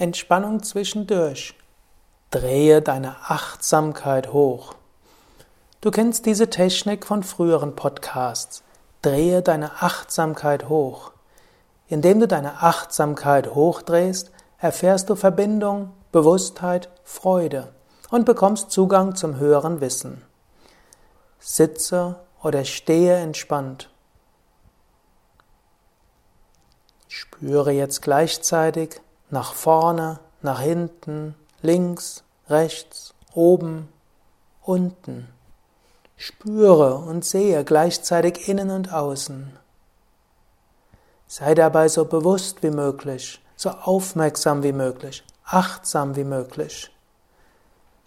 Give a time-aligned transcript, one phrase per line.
[0.00, 1.54] Entspannung zwischendurch.
[2.30, 4.74] Drehe deine Achtsamkeit hoch.
[5.82, 8.62] Du kennst diese Technik von früheren Podcasts.
[9.02, 11.12] Drehe deine Achtsamkeit hoch.
[11.86, 17.70] Indem du deine Achtsamkeit hochdrehst, erfährst du Verbindung, Bewusstheit, Freude
[18.08, 20.24] und bekommst Zugang zum höheren Wissen.
[21.38, 23.90] Sitze oder stehe entspannt.
[27.06, 33.88] Spüre jetzt gleichzeitig nach vorne, nach hinten, links, rechts, oben,
[34.62, 35.28] unten.
[36.16, 39.56] Spüre und sehe gleichzeitig innen und außen.
[41.26, 46.90] Sei dabei so bewusst wie möglich, so aufmerksam wie möglich, achtsam wie möglich.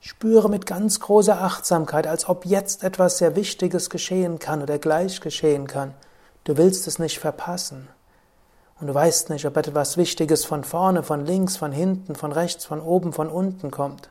[0.00, 5.20] Spüre mit ganz großer Achtsamkeit, als ob jetzt etwas sehr Wichtiges geschehen kann oder gleich
[5.20, 5.94] geschehen kann.
[6.42, 7.88] Du willst es nicht verpassen.
[8.82, 12.64] Und du weißt nicht, ob etwas Wichtiges von vorne, von links, von hinten, von rechts,
[12.64, 14.10] von oben, von unten kommt.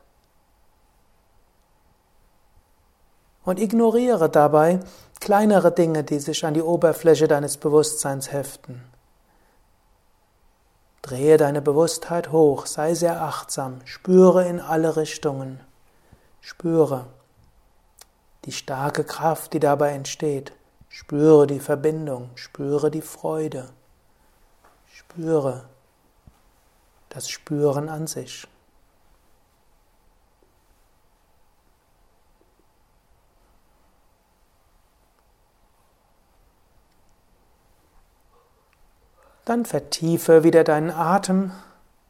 [3.44, 4.80] Und ignoriere dabei
[5.20, 8.82] kleinere Dinge, die sich an die Oberfläche deines Bewusstseins heften.
[11.02, 15.60] Drehe deine Bewusstheit hoch, sei sehr achtsam, spüre in alle Richtungen.
[16.40, 17.08] Spüre
[18.46, 20.54] die starke Kraft, die dabei entsteht.
[20.88, 23.68] Spüre die Verbindung, spüre die Freude.
[25.12, 25.66] Spüre
[27.10, 28.48] das Spüren an sich.
[39.44, 41.52] Dann vertiefe wieder deinen Atem,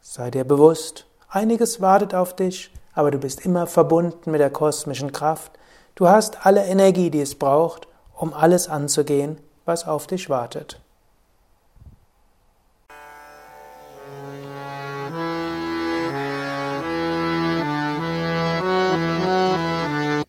[0.02, 5.12] sei dir bewusst, einiges wartet auf dich, aber du bist immer verbunden mit der kosmischen
[5.12, 5.54] Kraft.
[5.96, 10.80] Du hast alle Energie, die es braucht, um alles anzugehen, was auf dich wartet.